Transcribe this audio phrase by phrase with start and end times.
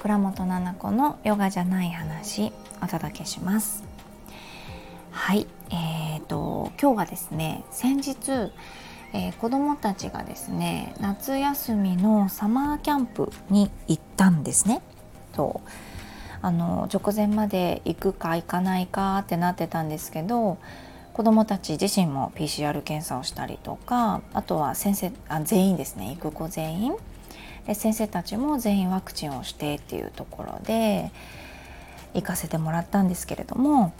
[0.00, 2.52] 倉本々子のヨガじゃない話
[2.82, 3.84] お届けします。
[5.10, 8.30] はいえーと、今日はですね先日、
[9.12, 14.80] えー、子どもたちがですね夏休みのサマーキャンプに行ったんですね。
[15.36, 15.68] そう
[16.40, 20.56] あの直前まで行くか行かないかってなってたんですけど
[21.12, 26.96] 子どもたち自身も PCR 検査をしたりとかあとは先生あ全員ですね行く子全員
[27.74, 31.10] 先生たちも全員ワクチンをしてっていうところで
[32.14, 33.92] 行かせてもらったんですけれども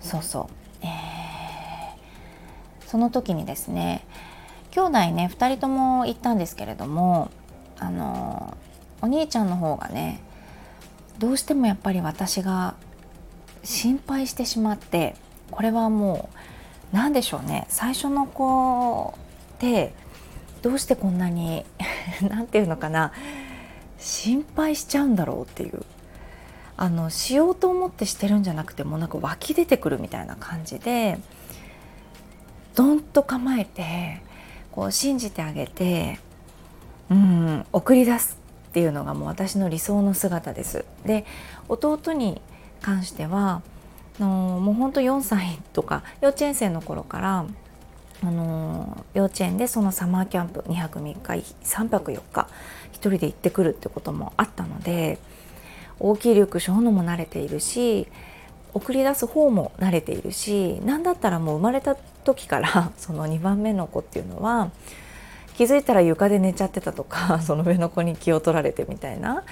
[0.00, 0.50] そうそ
[0.82, 4.04] う、えー、その時にですね
[4.70, 7.30] 兄弟ね2人とも行ったんですけれども
[7.78, 8.56] あの
[9.02, 10.20] お兄ちゃんの方がね
[11.18, 12.74] どうしてもやっぱり私が
[13.62, 15.16] 心配してしまって
[15.50, 16.30] これはも
[16.92, 19.14] う何でしょうね最初の子
[19.54, 19.92] って
[20.62, 21.64] どうしてこんなに
[22.28, 23.12] 何て言うのかな
[23.98, 25.82] 心配しちゃうんだろうっていう
[26.76, 31.18] あのしようと思ってしてるんじゃなくてもなんか湧き出てくるみたいな感じで
[32.74, 34.22] どんと構えて
[34.72, 36.18] こう信じてあげて
[37.10, 40.84] うん送り出すっていうのがもう私の理想の姿です。
[41.04, 41.26] で
[41.68, 42.40] 弟に
[42.80, 43.62] 関しては
[44.20, 47.44] のもうほんと4歳とか幼稚園生の頃から
[48.22, 52.48] あの幼稚園でそのサマーキャンプ2泊3日3泊4日
[52.92, 55.18] 1人で行ってくるってこともあったので
[55.98, 58.06] 大きいリュック背負うのも慣れているし
[58.72, 64.70] 送り出す方も慣れているし何だったらもう生まれた時から その2番目の子っていうのは
[65.56, 69.44] 気づいたら床で寝ちゃってたとか その上の子に気を取られてみたいな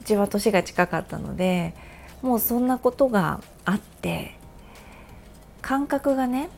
[0.00, 1.74] うちは年が近かったので
[2.22, 4.36] もうそんなことがあって
[5.60, 6.48] 感覚がね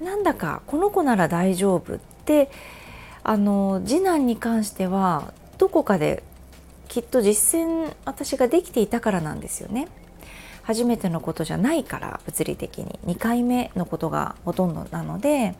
[0.00, 2.50] なんだかこの子なら大丈夫って
[3.22, 6.22] あの次男に関してはどこかで
[6.88, 9.88] きっと実践私ができていたからなんですよね。
[10.62, 15.54] 初めてのことじゃないから物理的に2回目のことがほとんどなので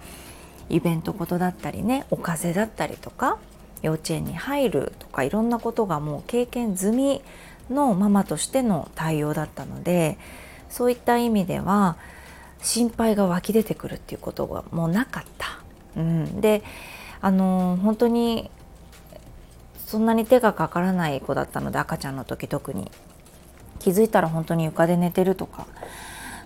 [0.69, 3.39] イベントことだったりねお風邪だったりとか
[3.81, 7.23] 幼稚園に入るとかいろんなことがもう経験済み
[7.71, 10.19] のママとしての対応だったので
[10.69, 11.97] そういった意味では
[12.63, 15.61] 心配が湧き出てくるっていうことがもうなかった。
[15.97, 16.63] うん、で
[17.21, 18.51] あの本当に
[19.87, 22.91] そんなに手がかからない子だったので赤ちゃんの時特に
[23.79, 25.67] 気づいたら本当に床で寝てるとか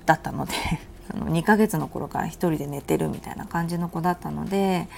[0.07, 0.53] だったので
[1.13, 4.89] あの2ヶ月の頃から1人で寝てるみたいな感じの子だったので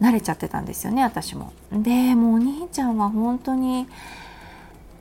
[0.00, 1.52] 慣れちゃってたんですよね私も。
[1.70, 3.86] でもうお兄ちゃんは本当に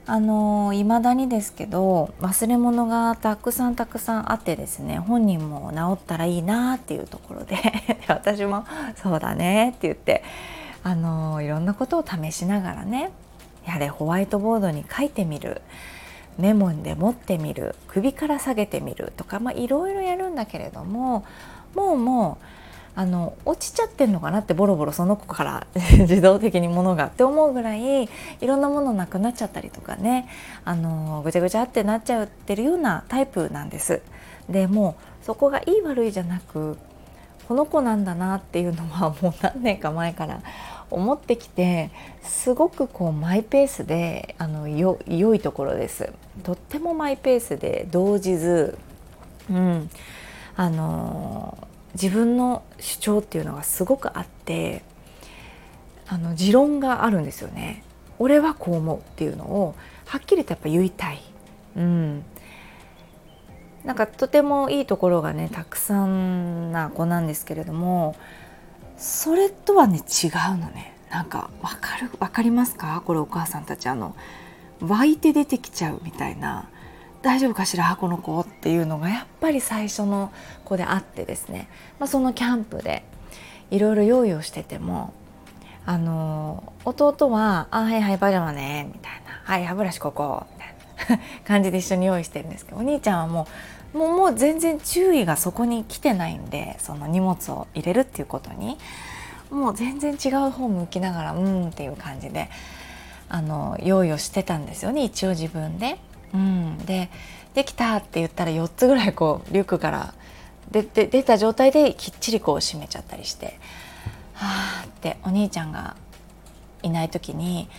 [0.08, 7.58] あの未だにですけど忘れ物がたくさんたくさんあってですね本人も治ったらいいなっていうところで
[8.08, 8.66] 私も
[9.02, 10.24] 「そうだね」って言って
[10.84, 13.10] あのいろんなことを試しながらね
[13.66, 15.62] やれホワイトボードに書いてみる
[16.38, 21.24] メモで持ってみる首から下げてみるとかいろいろやるんだけれども
[21.74, 22.65] もうもう
[22.96, 25.68] あの落ちちゃってんのかなってボロボロその子から
[26.00, 28.08] 自動的にものがって思うぐらいい
[28.42, 30.28] ろんなものなくなっちゃったりとかね
[30.64, 34.02] あのぐちゃぐちゃってなっちゃってるようなタイプなんです。
[34.50, 36.78] でもうそこがいい悪いじゃなく
[37.48, 40.42] この子なんだなっていうのはもう何年か前から
[40.90, 41.92] 思ってきて
[42.24, 46.12] すごくこうマイペースであのよ良いところです
[46.44, 48.78] とってもマイペースで動じず、
[49.50, 49.90] うん、
[50.56, 51.58] あの
[52.02, 54.84] 自分の主張っていうのがすごくあって
[56.08, 57.84] あの持論があるんですよね。
[58.20, 61.22] 俺はこう思うっていうのをはっきりとやっぱ言いたい。
[61.76, 62.24] うん、
[63.84, 68.16] なんかとてもいいところがねたくさんな子なんですけれども
[68.98, 70.96] それとはね違うのね。
[71.10, 73.02] なんかわかるわかりますか？
[73.06, 73.88] これお母さんたち。
[73.88, 74.16] あの
[74.82, 76.70] 湧いて出てきちゃうみたいな。
[77.26, 79.10] 大丈夫かしらこの子っていうのが。
[79.10, 80.32] やっぱり最初の
[80.64, 83.04] 子であってですね、まあ、そのキャンプで
[83.72, 85.12] いろいろ用意をしてても
[85.88, 93.48] あの弟は「あはいはいパジャマね」みたいな「はい歯ブラシここ」みたいな感じで一緒に用意してるんですけどお兄ちゃんはも
[93.96, 98.78] うもうもう全然注意がそこに来てないんでその荷物を入れるっていうことに。
[99.52, 102.50] もう全然違う方向きながらうんっていう感じで
[103.30, 105.98] あの用意をしてたんですよね一応自分で。
[106.36, 107.10] うん、で
[107.54, 110.14] できたって言ったら4つぐらいこうリュックから
[110.70, 113.58] 出て出た状態できっちりこう閉めちゃったりして
[114.34, 115.96] はあってお兄ちゃんが
[116.84, 117.70] いない時に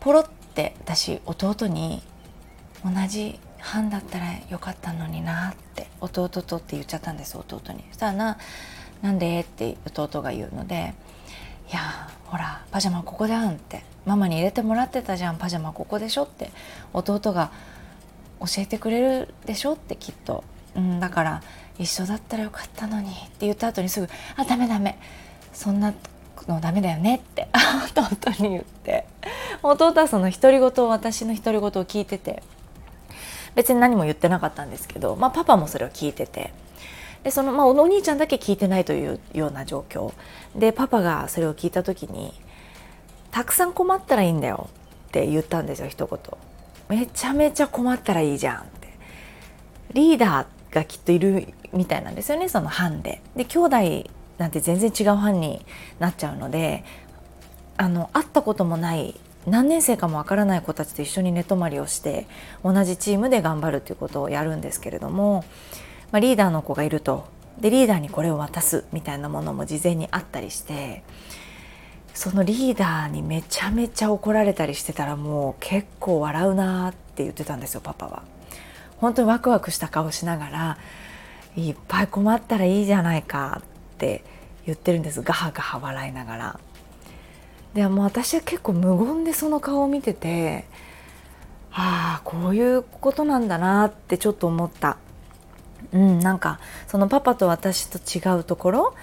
[0.00, 2.02] ポロって私弟に
[2.84, 8.38] 同じ班だったらよかったのになって弟とって言っちゃったんです弟にそしたらな
[9.00, 10.92] 「なんで?」って弟が言うので
[11.70, 15.36] 「いやほらパジャマここであん」って「ママに入れてもらってたじゃん。
[15.36, 16.50] パジャマここでしょ」って。
[16.92, 17.50] 弟が
[18.40, 20.44] 教えてくれるでしょってきっと、
[20.76, 21.42] うん、だから
[21.78, 23.46] 一緒だったらよかったのにって。
[23.46, 24.98] 言った後にすぐ「あダメダメ。
[25.52, 25.94] そんな
[26.48, 27.48] のダメだよね」って。
[27.96, 29.06] 弟に言って。
[29.62, 32.42] 弟はその独り言を私の独り言を聞いてて。
[33.54, 36.52] 別に何も言ってなかったんですけど、まあ、パパもそれを聞いてて。
[37.24, 40.12] でその、まあ、お兄ちゃんだけ聞いてないというような状況
[40.54, 42.32] でパパがそれを聞いた時に
[43.32, 44.68] 「たくさん困ったらいいんだよ」
[45.08, 46.98] って言ったんですよ一言。
[46.98, 48.88] めちゃめちゃ困ったらいいじゃんって
[49.94, 53.22] リーダーがきっといるみたいなんですよねその班で。
[53.34, 55.64] で兄弟なんて全然違う班に
[55.98, 56.84] なっちゃうので
[57.76, 62.26] あの会ったこともない何年生かもわからない子たちと一緒に寝泊まりをして
[62.62, 65.44] 同じチームで頑張るということをやるんですけれども、
[66.14, 67.26] まあ、リーダーの子がいると
[67.58, 71.02] でリーダーにこれを渡すみたいなものも事前にあったりして
[72.14, 78.22] そのリーダーにめちゃめちゃ怒られたりしてたらもう結構笑うなって言ってたんですよパパは。
[78.98, 80.78] 本当にワクワクした顔しながら
[81.56, 84.22] いっぱい困ったらいいじゃないかって
[84.66, 86.60] 言ってるんですガハガハ笑いながら。
[87.74, 90.64] でも私は結構無言でその顔を見てて
[91.72, 94.96] ああこういうことなんだなってちょっと思った。
[95.94, 96.58] うん、なんか
[96.88, 98.94] そのパパと私と違うところ、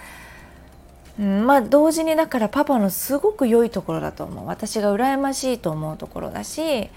[1.19, 4.45] うん、まあ同時にだからパパのすごく良いところだと思う。
[4.45, 6.89] 私が羨ましいと思うところだし、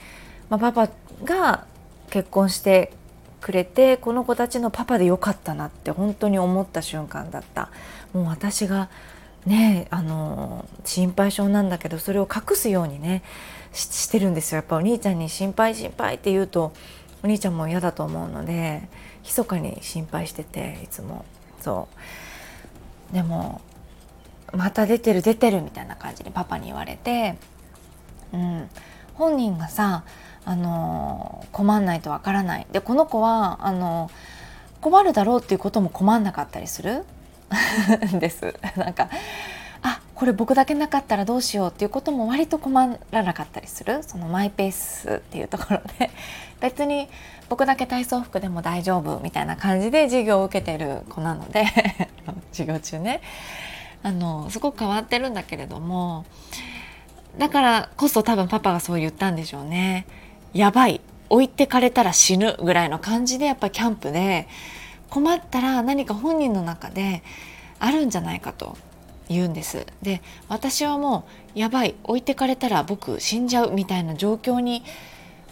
[0.51, 0.91] まあ、パパ
[1.25, 1.65] が
[2.11, 2.93] 結婚して
[3.41, 7.71] くれてこの子たちのパパでよかったなって本当に思った瞬間だった。
[8.13, 8.89] もう私が
[9.47, 13.23] ねあの心配性なんだけどそれを隠すようにね
[13.73, 14.57] してるんですよ。
[14.57, 16.73] やっぱお兄ちゃんに心配心配って言うと
[17.23, 18.83] お兄ちゃんも嫌だと思うので
[19.25, 21.25] 密かに心配してていつも。
[21.61, 21.89] そ
[23.11, 23.15] う。
[23.15, 23.61] でも
[24.53, 27.37] また出てる出てるみたいな感じにパパに言われて、
[28.33, 28.69] うん、
[29.15, 30.05] 本人がさ
[30.45, 32.67] あの困んないとわからない。
[32.73, 34.11] でこの子はあの
[34.81, 37.05] 困るだろうっていうことも困んなかったりする？
[38.21, 38.55] です。
[38.77, 39.09] なんか
[40.25, 44.03] これ僕だけなかったらどうしようっていうことも割と困らなかったりする？
[44.03, 46.11] そのマイペースっていうところで。
[46.63, 47.11] 別に
[47.51, 51.67] 僕だけ体操服でも大丈夫みたいな感じで授業を受けてる子なので
[52.53, 53.21] 授業中ね。
[54.03, 56.25] あのすごく変わってるんだけれども
[57.37, 60.07] だからこそ多分パパがそう言ったんでしょうね。
[60.55, 64.49] やばい置いてかれたら死ぬぐらいの感じでやっぱキャンプで
[65.11, 67.23] 困ったら何か本人の中で
[67.79, 68.79] あるんじゃないかと。
[69.29, 69.87] 言うんです。
[70.03, 71.25] で私はも
[71.55, 74.83] うやばい置いてかれたら僕死んじゃうみたいな状況に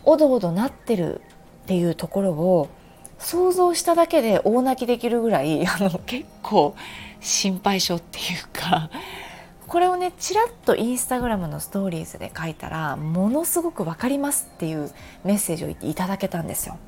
[0.05, 1.21] おどおどなってる
[1.65, 2.69] っていうところを
[3.19, 6.75] 想像しただけで大泣きできるぐらいあの結構
[7.21, 8.91] 心配性っていうか
[9.69, 14.91] これをねちらっとインスタグラムのストーリーズで書いたらものすごく分かりますっていう
[15.25, 16.79] メッセージをいただけたんですよ。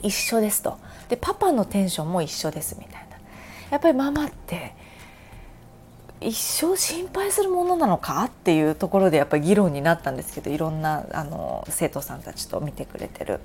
[0.00, 0.78] 一緒ですと。
[1.08, 3.16] でパパのテンションも一緒ですみたいな。
[3.70, 4.74] やっぱりママって
[6.20, 13.40] 一生心配するものなのかっていうところでやっぱり議論になったんですけどいろんなあの生徒さんたちと見てくれてる。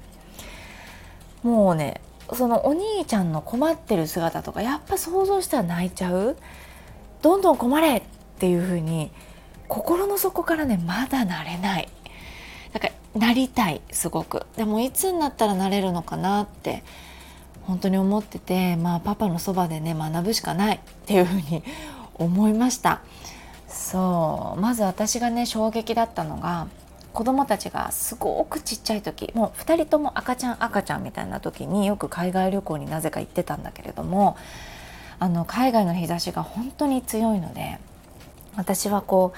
[1.44, 6.38] もうねそのお兄ちゃんの困ってる姿とかやっぱ想像したら泣いちゃう。
[7.22, 8.02] どんどん困れっ
[8.40, 9.12] ていうふうに
[9.68, 11.90] 心の底からねまだなれない。
[12.72, 12.94] だから
[13.28, 14.46] なりたいすごく。
[14.58, 16.84] でもいつになったらなれるのかなって
[17.62, 21.64] 本当に思っててまあパパのそばでね学ぶしかないっていうふうに
[22.16, 23.02] 思いました。
[23.68, 26.68] そうまず私がね衝撃だったのが
[27.12, 34.38] 子供たちがすごくちっちゃい時もう2人とも赤ちゃん赤ちゃんみたいな時によく海外旅行になぜか行ってたんだけれども
[35.20, 37.80] あの海外の日差しが本当に強いので
[38.56, 39.34] 私はこ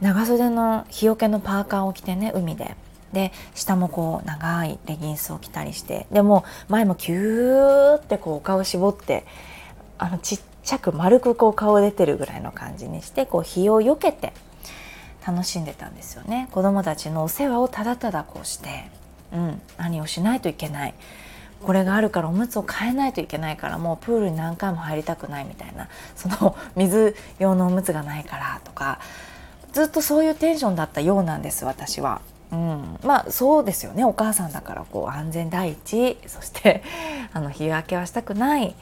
[0.00, 2.76] う長袖の日よけのパーカーを着てね海で。
[3.12, 9.24] で下もこう長いレギンスを着たりしてでも前もキューってこうお顔絞って
[9.96, 14.34] あのちっちゃく丸くこう顔出てるぐらいの感じにしてこう日をよけて
[15.26, 16.48] 楽しんでたんですよね。
[16.52, 18.90] 子供たちのお世話をただただこうして、
[19.32, 20.94] うん、何をしないといけない。
[21.62, 25.88] これがあるからおむつを変えないといけないからもうプールに何回も入りたくないみたいな。
[26.14, 28.98] その 水用のおむつがないからとか。
[29.72, 32.20] ずっとそういうテンションだったようなんです私は。
[32.52, 34.04] うん、まあそうですよね。
[34.04, 36.18] お母さんだからこう安全第一。
[36.26, 36.82] そして
[37.32, 38.74] あの日焼けはしたくない。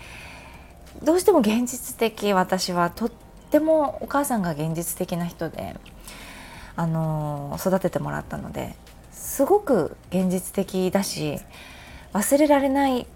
[1.03, 3.11] どうしても現実的私はとっ
[3.51, 5.77] てもお母さんが現実的な人で、
[6.77, 8.75] あの育ててもらったので
[9.11, 11.39] すごく現実的だし
[12.13, 13.07] 忘れられない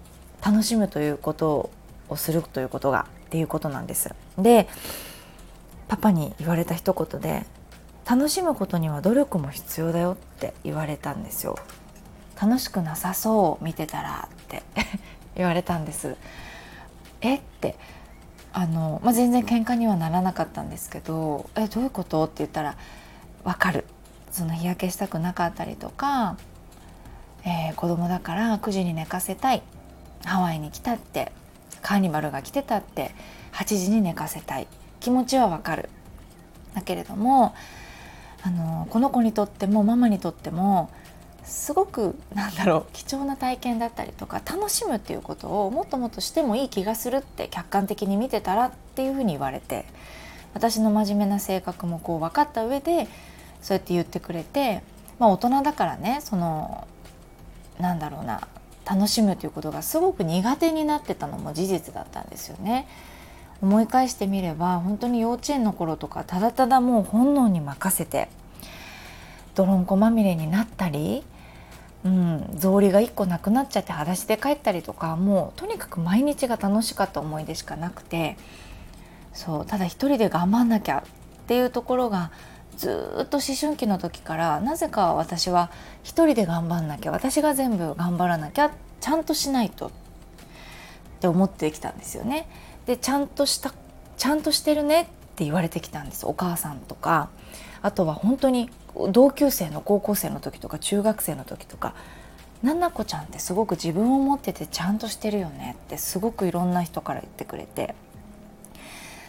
[0.43, 1.69] 楽しむということ
[2.09, 4.13] をするということがっていうことなんです。
[4.37, 4.67] で
[5.87, 7.45] パパに言われた一言で
[8.09, 11.57] 楽しむことには努力も必要だよって言われたんですよ
[12.41, 14.63] 楽しくなさそう見てたらって
[15.35, 16.15] 言われたんです
[17.21, 17.35] え？
[17.35, 17.77] って。
[18.53, 22.75] あの、まあ、全然喧嘩にはならなかったんですけど「えどういうこと?」って言ったら
[23.45, 23.85] 「分かる」
[24.29, 26.35] その日焼けしたくなかったりとか、
[27.43, 29.61] えー、子供だから9時に寝かせたい。
[30.25, 31.31] ハワイに来たって。
[31.81, 33.15] カーニバルが来てたって。
[33.53, 34.67] 8時に寝かせたい。
[34.99, 35.89] 気持ちはわかる。
[36.73, 37.53] だけれども
[38.43, 40.89] あのこの子にとってもママにとっても
[41.43, 49.85] すごくなんだろう貴重な体験だったりとか楽しむっていうことをもっともっとしてもいい気がするって客観的に見てたらっていうふうに言われて
[50.53, 53.07] 私の真面目な性格もこう分かった上で
[53.61, 54.83] そうやって言ってくれて、
[55.19, 56.87] まあ、大人だからねその
[57.79, 58.47] なんだろうな
[58.85, 62.87] 楽しむということがすごく苦手になってたのも事実だったんですよね。
[63.61, 68.27] 思い返してみれば本当に幼稚園の頃とかただただもう本能に任せて
[69.53, 71.23] 泥んこまみれになったり
[72.03, 78.37] うん、草履が1個なくなっちゃって裸足で帰ったりとかもうとにかく毎日が楽しかった思い出しかなくて
[79.33, 82.31] そうただ一人で頑張んなきゃっていうところが
[82.75, 82.89] ず
[83.23, 85.69] っと思春期の時からなぜか私は
[86.03, 89.91] 一人で頑張んなきゃ私が全部頑張らなきゃちゃんとしないとっ
[91.19, 92.47] て思ってきたんですよね。
[92.85, 93.71] でちゃんとした
[94.17, 95.05] ちゃんとしてるねっ
[95.35, 97.29] て言われてきたんですお母さんとか
[97.81, 98.69] あとは本当に
[99.11, 101.93] 同級生の高校生の時とか中学生の時とか
[102.61, 107.95] 「ななこちゃんってすごく自分を持っててちゃんとしてるよね」ってすごくいろんな人から言ってくれて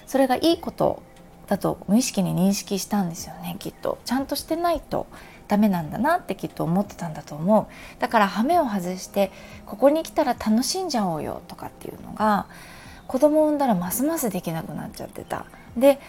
[0.07, 1.03] それがいいこと
[1.47, 3.99] だと無意識に認識したんですよねきっと。
[4.05, 5.07] ちゃんとしてないと
[5.49, 7.67] ダメなんだなってきっと思ってたんだと思う。
[8.01, 9.31] だから羽目を外して
[9.67, 12.47] ここに来たら楽しんじゃおうよとかっていうのが
[13.07, 15.47] 子供を産んだらますますできなくなっちゃってた。
[15.77, 16.01] で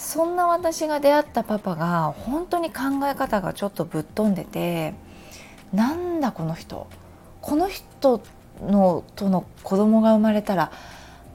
[0.00, 4.94] そんな私が出会ったパパが本当に考え方がちょっとぶっ飛んでて
[5.74, 6.88] なんだこの人。
[7.42, 8.22] この人
[8.62, 10.72] のとの子供が生まれたら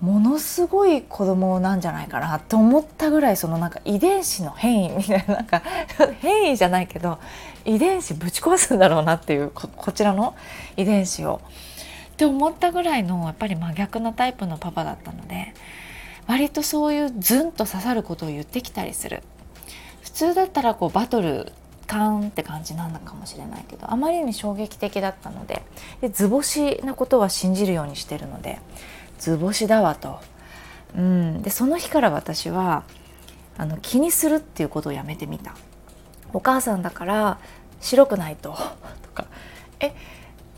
[0.02, 5.62] ものすごい子供なんじゃないかなって思ったぐらいそのなんか遺伝子の変異みたいななんか
[6.22, 7.20] 変異じゃないけど
[7.66, 10.36] 遺伝子ぶち壊すんだろうなっていうこちらの
[10.76, 11.40] 遺伝子を。
[12.14, 15.54] って思ったぐらいのやっぱり真逆なタイプのパパだったので
[16.28, 19.24] 割とそういうズンと刺さることを言ってきたりする。
[20.02, 21.52] 普通だったらこうバトル
[21.88, 25.62] カーンって感じなんだかもしれないけどあまりに衝撃的だったので
[26.02, 28.60] で図星なことは信じるようにしてるので
[29.20, 30.20] 図星だわと、
[30.96, 32.84] うん、でその日から私は
[33.58, 35.56] あの気にするっていうことをやめてみた。
[36.34, 37.40] お母さんだから
[37.80, 38.52] 白くないと。
[39.04, 39.26] とか。
[39.80, 39.94] え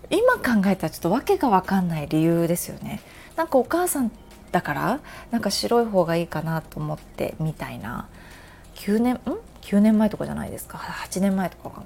[0.09, 3.01] 今考えたらちょっと訳が分かんない理由ですよね。
[3.35, 4.11] なんかお母さん
[4.51, 4.99] だから
[5.31, 8.07] なんか白い方がいいかなと思ってみたいな。
[8.75, 9.19] 9年ん
[9.61, 10.77] ？9年前とかじゃないですか。
[10.77, 11.83] 8年前とかか。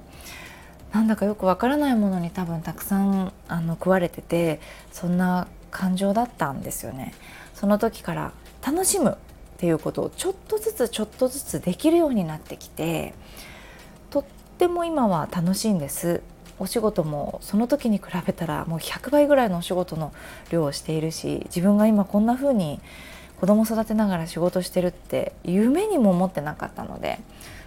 [0.92, 4.60] なんだかよくわからないものに多分たくさんあの食われてて
[4.92, 7.14] そんな感情だったんですよね。
[7.54, 8.32] その時から
[8.64, 9.14] 楽しむっ
[9.56, 13.14] ていうことをちょっとずつちょっとずつできるようになってきて
[14.10, 14.24] とっ
[14.58, 16.20] ても今は楽しいんです。
[16.58, 20.12] お仕事もその時に比べたらもう100倍ぐらいのお仕事の
[20.50, 22.80] 量をしているし自分が今こんな風に
[23.40, 27.18] 子供育てながら仕事してるって夢にも思ってなかったので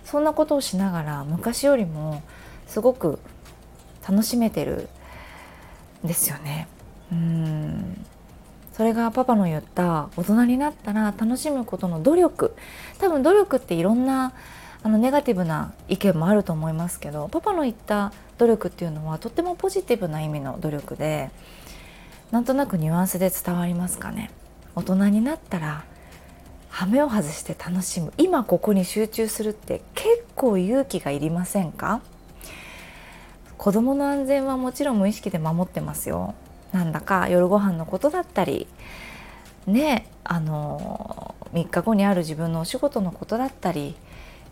[0.05, 2.23] そんなことをしながら昔よりも
[2.67, 3.19] すごく
[4.07, 4.87] 楽しめてる
[6.03, 6.67] んですよね。
[7.11, 8.05] うん
[8.71, 12.55] それがパパの言った大人になったら楽しむことの努力
[12.99, 14.33] 多分努力っていろんな
[14.85, 21.31] あのネガティブな意見もあると思いますけどパパの言った努力っていうのはとってもポジティブな意味の努力で
[22.29, 24.29] なんとなくニュアンスで伝わりますかね。
[24.75, 25.85] 大人になったら
[26.69, 28.13] 羽目を外して楽しむ。
[28.19, 32.01] 今ここに集中するって結構勇気がいりませんか？
[33.57, 36.35] 子供の安全はもちろん無意識で守ってますよ。
[36.73, 38.67] なんだか夜ご飯のことだったり
[39.65, 43.95] ねあの3日後にある自分のお仕事のことだったり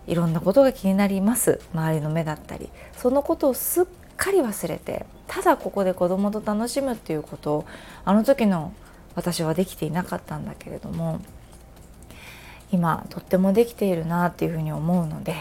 [0.07, 1.61] いろんなことが気になります。
[1.73, 2.69] 周りの目だったり。
[2.97, 3.85] そのことをすっ
[4.17, 7.65] かり忘れてただここで子供と楽しむっていうことを
[8.05, 8.73] あの時の
[9.15, 11.19] 私はできていなかったんだけれども
[12.71, 15.35] 今とってもできているなっていうふうに思うので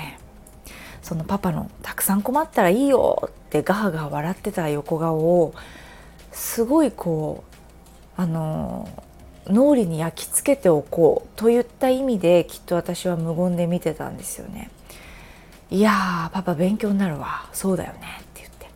[1.02, 5.54] そのパパの「たくさん困ったらいいよ」ってガーガー笑ってた横顔を
[6.30, 7.44] すごいこ
[8.18, 8.88] うあの
[9.48, 14.70] 脳裏に焼き付けておこうといった意味できっと私は無言で見てたんですよね。
[15.70, 17.48] いやパパ勉強になるわ。
[17.52, 18.66] そうだよねって言って。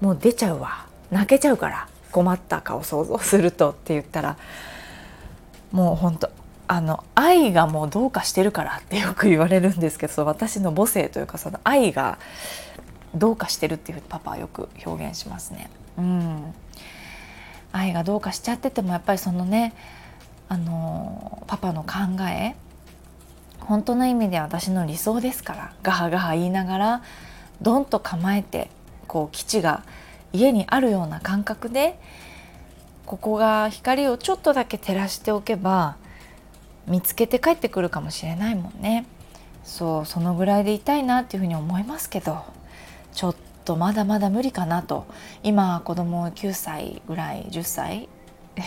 [0.00, 0.86] もう出ちゃうわ。
[1.10, 1.88] 泣けちゃうから。
[2.10, 4.36] 困った顔想像するとって言ったら
[5.72, 6.30] もうほんと
[6.68, 12.18] あの愛がもうどうかしてるからってよく言われるんですけど私の母性というかその愛が
[13.14, 15.68] どうかしてるっていうふうにパパはよく表現しますね。
[15.98, 16.54] うん、
[17.72, 19.74] 愛がどうかしちゃっててもやっぱりそのね
[20.50, 22.56] あのパパの考え
[23.60, 27.02] 本当の意味で私の理想ですからガハガハ言いながら
[27.62, 28.68] ドンと構えて
[29.06, 29.84] こう基地が
[30.32, 31.96] 家にあるような感覚で
[33.06, 35.96] ここが光をちょっとだけ照らしておけば
[36.88, 39.06] 見つけて帰ってくるかもしれないもんね。
[39.62, 42.42] そうそのぐらいでいたいなっていうふうに思いますけど
[43.12, 45.06] ちょっとまだまだ無理かなと。
[45.44, 48.08] 今子供9歳ぐらい10歳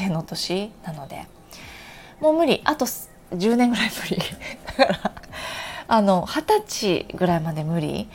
[0.09, 1.27] の年なので。
[2.23, 2.61] もう無理。
[2.63, 4.17] あと10年ぐらい無理。
[4.77, 5.11] だから
[5.89, 8.07] あの二十歳ぐらいまで無理。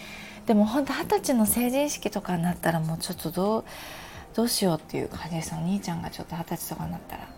[0.47, 3.65] でも本当二十歳の成人式とかになったらもうちょっとどう
[4.35, 7.29] どうしようっていう感じですお兄ちゃんがちょっと二十歳とかになったら。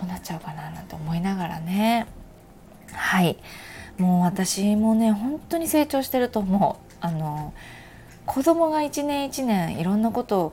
[0.00, 2.08] どうなっちゃうかななんて思いながらね。
[2.92, 3.36] はい。
[3.96, 6.94] もう私もね本当に成長してると思う。
[7.00, 7.54] あの
[8.26, 10.52] 子供が一年一年いろんなことを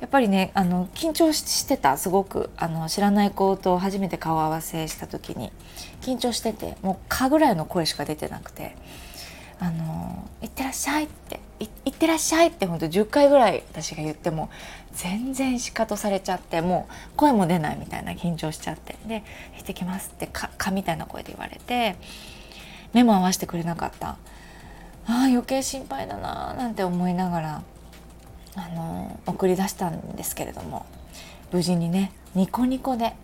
[0.00, 2.50] やっぱりねあの緊張してたすごく。
[2.56, 5.52] あの知らない子と初めて顔合わせした時に
[6.00, 8.76] 緊張しててもう「か」ぐらいの声しか出てなくて
[9.60, 14.50] 「あのいってらっしゃい」って「いってらっしゃい」ってほんと10回ぐらい私が言っても
[14.94, 18.96] 全然しかとされちゃってもう声も出ないみたいな緊張しちゃって。
[19.06, 19.22] で
[19.56, 21.96] 「行ってきます」ってか「か」みたいな声で言われて
[22.92, 24.08] 目も合わせてくれなかった。
[24.08, 24.16] あ
[25.08, 27.62] あ余計心配だななんて思いながら。
[28.56, 30.86] あの送り出したんですけれども
[31.52, 33.14] 無事にねニコニコで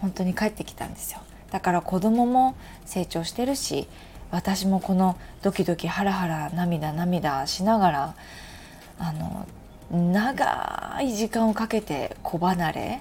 [0.00, 1.20] 本当に帰ってきたんですよ。
[1.50, 3.88] だから子供も成長してるし
[4.30, 8.14] 私もこのドキドキハラハラ涙涙しながら
[8.98, 9.46] あの
[9.90, 13.00] 長い時間をかけて子離れ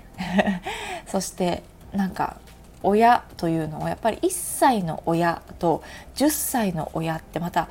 [1.06, 2.38] そしてなんか
[2.84, 5.84] 親というのはやっぱり1歳の親と
[6.16, 7.68] 10歳の親ってまた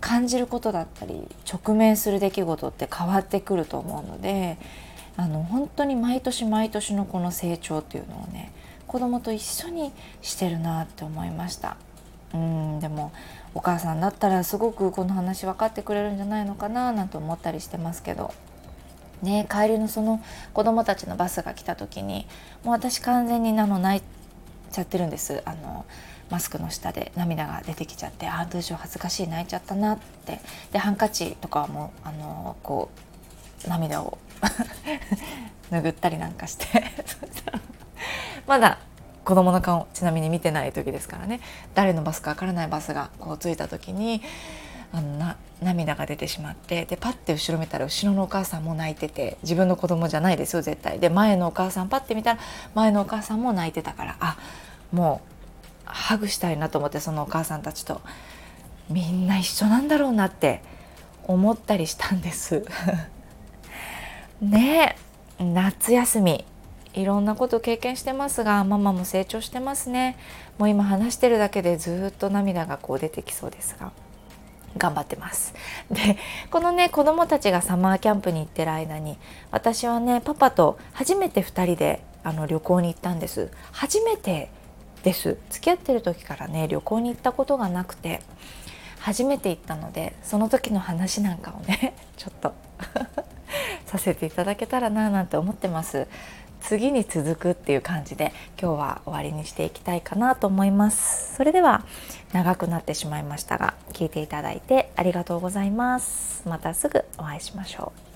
[0.00, 4.58] 感じることだったり直面する出来事って変わってくると思うので
[5.16, 8.52] あの本当に毎年毎年のこの成長っていうのをね
[8.86, 11.76] 子供と一緒にしてるなって思いました。
[12.32, 13.12] うんでも
[13.54, 18.32] お母さんだったらすごくこの話分かってくれるんじゃないのかななんて思ったりしてますけど。
[19.22, 20.22] ね帰りのその
[20.54, 22.26] 子供たちのバスが来た時に
[22.64, 24.02] もう私完全にあの泣い
[24.72, 25.42] ちゃってるんです。
[25.44, 25.84] あの
[26.30, 30.40] マスクの下で涙が出てきちゃってああどうしよう恥ずかしい泣いちゃったなって。
[30.72, 32.90] でハンカチとかもあのこ
[33.66, 34.18] う涙を
[35.70, 36.66] 拭ったりなんかして。
[38.46, 38.78] まだ
[39.24, 41.40] 子供の顔ちなみに見てない時ですからね。
[41.74, 44.22] 誰のバスかわからないバスがこう着いた時に
[44.92, 46.84] あのな涙が出てしまって。
[46.84, 49.36] でパッて後ろ見たら後ろのお母さんも泣いてて。
[49.42, 51.00] 自分の子供じゃないですよ絶対。
[51.00, 52.40] で前のお母さんパッて見たら
[52.74, 54.16] 前のお母さんも泣いてたから。
[54.20, 54.36] あ
[54.92, 55.29] もう
[55.92, 58.00] ハグしたいなと思ってそのお母さんたちと。
[58.88, 60.62] みんな一緒なんだろうなって
[61.24, 62.64] 思ったりしたんです。
[64.40, 64.96] ね
[65.38, 66.44] 夏休み。
[66.92, 70.16] いろんなこと経験してますがママも成長してますね。
[70.58, 73.92] もう今話してるだけでずっと涙がこう出てきそうですが。
[74.76, 75.54] 頑張ってます。
[75.90, 76.16] で
[76.50, 79.18] このね子供たちがサマーキャンプに行ってる間に
[79.50, 83.50] 私はねパパと初めて2人であの旅行に行ったんです。
[83.72, 84.50] 初めて
[85.02, 85.38] です。
[85.50, 88.20] 付き合ってる時からね旅行に行ったことがなくて
[88.98, 92.54] 初めて行ったのでその時の話なんかをね ちょっと
[93.86, 96.06] させていただけたらななんて思ってます。
[96.60, 101.34] 次に続くっていう感じで今日は終わりにしていきたいかなと思います。
[101.34, 101.84] それでは
[102.32, 106.46] 長くなってしまいましたが聞いていただいてありがとうございます。
[106.46, 108.09] またすぐお会いしましょう。